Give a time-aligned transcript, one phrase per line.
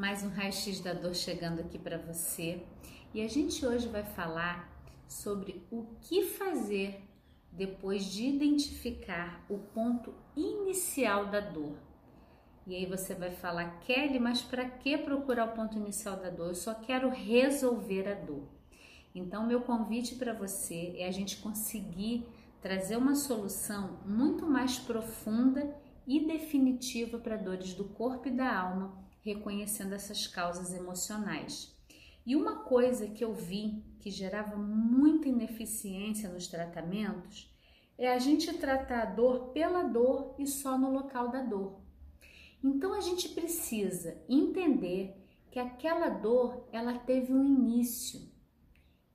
[0.00, 2.62] mais um raio-x da dor chegando aqui para você.
[3.12, 4.66] E a gente hoje vai falar
[5.06, 7.02] sobre o que fazer
[7.52, 11.74] depois de identificar o ponto inicial da dor.
[12.66, 16.48] E aí você vai falar, Kelly, mas para que procurar o ponto inicial da dor?
[16.48, 18.48] Eu só quero resolver a dor.
[19.14, 22.26] Então, meu convite para você é a gente conseguir
[22.62, 25.76] trazer uma solução muito mais profunda
[26.06, 31.74] e definitiva para dores do corpo e da alma, reconhecendo essas causas emocionais.
[32.26, 37.50] E uma coisa que eu vi que gerava muita ineficiência nos tratamentos
[37.98, 41.80] é a gente tratar a dor pela dor e só no local da dor.
[42.62, 45.16] Então a gente precisa entender
[45.50, 48.20] que aquela dor ela teve um início.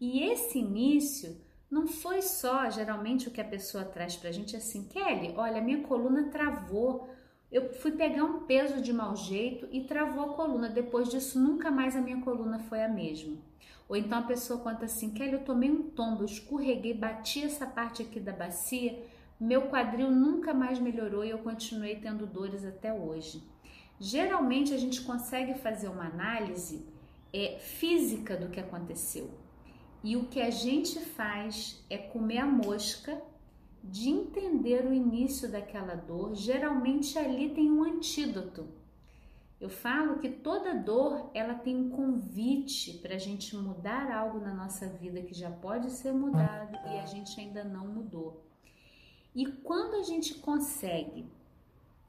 [0.00, 4.56] E esse início não foi só geralmente o que a pessoa traz para a gente
[4.56, 7.08] assim, Kelly, olha, minha coluna travou,
[7.50, 10.68] eu fui pegar um peso de mau jeito e travou a coluna.
[10.68, 13.36] Depois disso, nunca mais a minha coluna foi a mesma.
[13.88, 17.66] Ou então a pessoa conta assim, Kelly, eu tomei um tombo, eu escorreguei, bati essa
[17.66, 19.04] parte aqui da bacia,
[19.38, 23.42] meu quadril nunca mais melhorou e eu continuei tendo dores até hoje.
[23.98, 26.86] Geralmente a gente consegue fazer uma análise
[27.32, 29.28] é, física do que aconteceu.
[30.04, 33.20] E o que a gente faz é comer a mosca
[33.82, 36.34] de entender o início daquela dor.
[36.34, 38.68] Geralmente ali tem um antídoto.
[39.60, 44.54] Eu falo que toda dor ela tem um convite para a gente mudar algo na
[44.54, 48.42] nossa vida que já pode ser mudado e a gente ainda não mudou.
[49.34, 51.26] E quando a gente consegue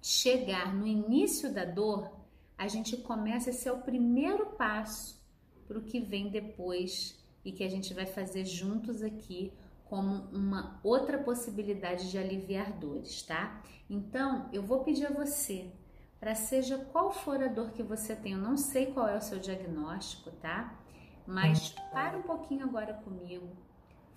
[0.00, 2.10] chegar no início da dor,
[2.56, 5.22] a gente começa, esse é o primeiro passo
[5.66, 9.52] para o que vem depois e que a gente vai fazer juntos aqui
[9.94, 13.62] como uma outra possibilidade de aliviar dores, tá?
[13.88, 15.70] Então, eu vou pedir a você,
[16.18, 19.22] para seja qual for a dor que você tem, eu não sei qual é o
[19.22, 20.76] seu diagnóstico, tá?
[21.24, 23.48] Mas para um pouquinho agora comigo,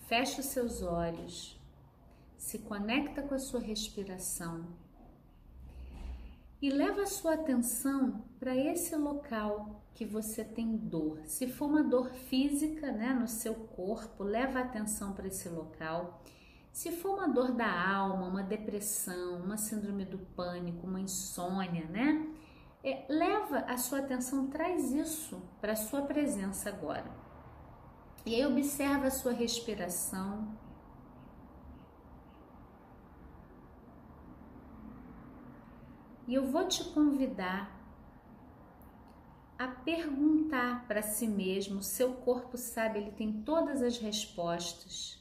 [0.08, 1.62] fecha os seus olhos,
[2.36, 4.66] se conecta com a sua respiração
[6.62, 11.22] e leva a sua atenção para esse local que você tem dor.
[11.26, 16.22] Se for uma dor física, né, no seu corpo, leva a atenção para esse local.
[16.72, 22.28] Se for uma dor da alma, uma depressão, uma síndrome do pânico, uma insônia, né?
[22.84, 27.10] É, leva a sua atenção, traz isso para a sua presença agora.
[28.26, 30.48] E aí observa a sua respiração,
[36.28, 37.74] E eu vou te convidar
[39.58, 45.18] a perguntar para si mesmo, seu corpo sabe, ele tem todas as respostas.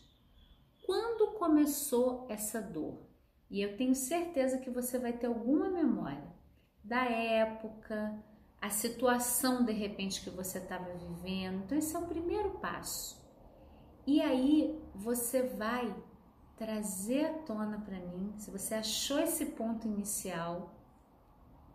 [0.85, 3.07] Quando começou essa dor?
[3.49, 6.35] E eu tenho certeza que você vai ter alguma memória
[6.83, 8.23] da época,
[8.61, 11.65] a situação de repente que você estava vivendo.
[11.65, 13.25] Então, esse é o primeiro passo.
[14.07, 15.95] E aí você vai
[16.57, 20.76] trazer à tona para mim, se você achou esse ponto inicial,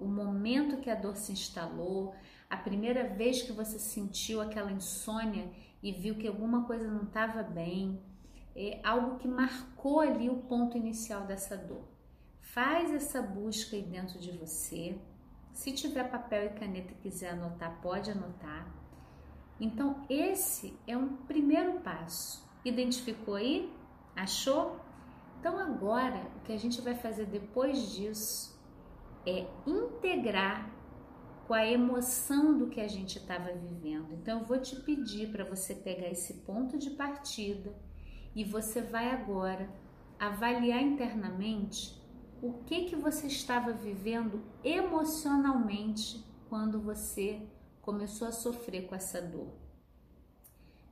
[0.01, 2.13] o momento que a dor se instalou,
[2.49, 5.49] a primeira vez que você sentiu aquela insônia
[5.81, 8.01] e viu que alguma coisa não estava bem,
[8.55, 11.87] é algo que marcou ali o ponto inicial dessa dor.
[12.41, 14.97] Faz essa busca aí dentro de você.
[15.53, 18.67] Se tiver papel e caneta e quiser anotar, pode anotar.
[19.59, 22.43] Então, esse é um primeiro passo.
[22.65, 23.71] Identificou aí?
[24.15, 24.79] Achou?
[25.39, 28.50] Então, agora, o que a gente vai fazer depois disso
[29.25, 30.71] é integrar
[31.47, 34.13] com a emoção do que a gente estava vivendo.
[34.13, 37.75] Então eu vou te pedir para você pegar esse ponto de partida
[38.35, 39.69] e você vai agora
[40.17, 41.99] avaliar internamente
[42.41, 47.41] o que que você estava vivendo emocionalmente quando você
[47.81, 49.53] começou a sofrer com essa dor.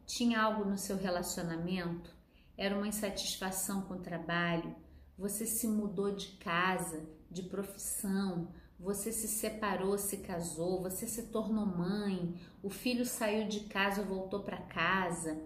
[0.06, 2.16] Tinha algo no seu relacionamento?
[2.58, 4.76] Era uma insatisfação com o trabalho?
[5.20, 8.48] Você se mudou de casa, de profissão,
[8.80, 14.44] você se separou, se casou, você se tornou mãe, o filho saiu de casa, voltou
[14.44, 15.38] para casa.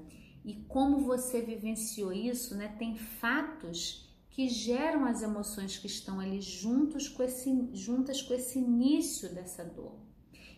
[0.46, 2.76] E como você vivenciou isso, né?
[2.78, 8.60] Tem fatos que geram as emoções que estão ali juntos com esse, juntas com esse
[8.60, 9.98] início dessa dor.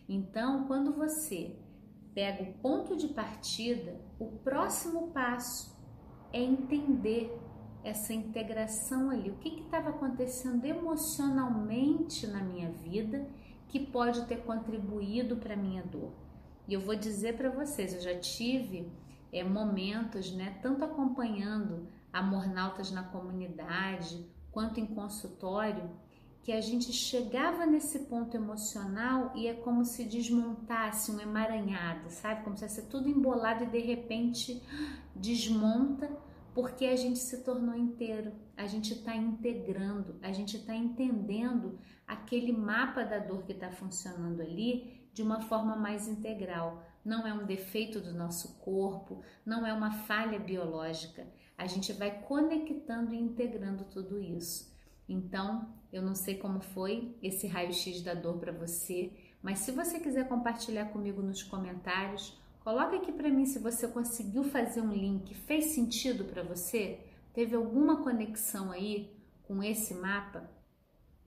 [0.06, 1.56] Então, quando você
[2.14, 5.74] pega o ponto de partida, o próximo passo
[6.34, 7.34] é entender
[7.86, 9.30] essa integração ali.
[9.30, 13.28] O que estava acontecendo emocionalmente na minha vida
[13.68, 16.12] que pode ter contribuído para minha dor?
[16.66, 18.90] E eu vou dizer para vocês, eu já tive
[19.32, 25.88] é, momentos, né, tanto acompanhando amornautas na comunidade quanto em consultório,
[26.42, 32.42] que a gente chegava nesse ponto emocional e é como se desmontasse um emaranhado, sabe?
[32.42, 34.62] Como se fosse tudo embolado e de repente
[35.14, 36.08] desmonta
[36.56, 42.50] porque a gente se tornou inteiro, a gente está integrando, a gente está entendendo aquele
[42.50, 46.82] mapa da dor que está funcionando ali de uma forma mais integral.
[47.04, 51.26] Não é um defeito do nosso corpo, não é uma falha biológica.
[51.58, 54.74] A gente vai conectando e integrando tudo isso.
[55.06, 59.12] Então, eu não sei como foi esse raio-x da dor para você,
[59.42, 64.42] mas se você quiser compartilhar comigo nos comentários, coloca aqui para mim se você conseguiu
[64.42, 66.98] fazer um link, fez sentido para você?
[67.32, 70.50] Teve alguma conexão aí com esse mapa?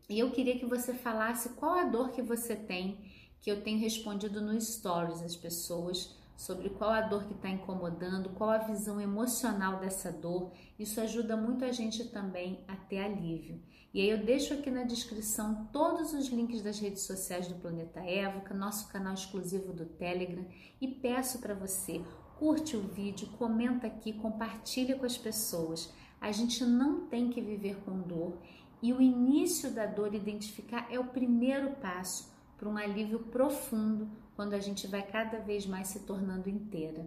[0.09, 2.97] E eu queria que você falasse qual a dor que você tem,
[3.39, 8.29] que eu tenho respondido no stories as pessoas sobre qual a dor que está incomodando,
[8.29, 10.53] qual a visão emocional dessa dor.
[10.79, 13.61] Isso ajuda muito a gente também a ter alívio.
[13.93, 17.99] E aí eu deixo aqui na descrição todos os links das redes sociais do Planeta
[17.99, 20.45] Évoca, nosso canal exclusivo do Telegram
[20.79, 22.01] e peço para você,
[22.37, 25.93] curte o vídeo, comenta aqui, compartilha com as pessoas.
[26.21, 28.37] A gente não tem que viver com dor
[28.81, 34.09] e o início da dor identificar é o primeiro passo para um alívio profundo
[34.39, 37.05] quando a gente vai cada vez mais se tornando inteira.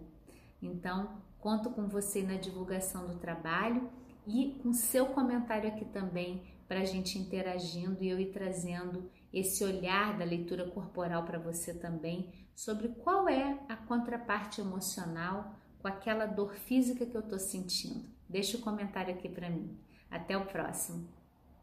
[0.60, 3.88] Então, conto com você na divulgação do trabalho
[4.26, 9.64] e com seu comentário aqui também para a gente interagindo e eu ir trazendo esse
[9.64, 16.26] olhar da leitura corporal para você também sobre qual é a contraparte emocional com aquela
[16.26, 18.04] dor física que eu estou sentindo.
[18.28, 19.74] Deixa o um comentário aqui para mim.
[20.10, 21.08] Até o próximo.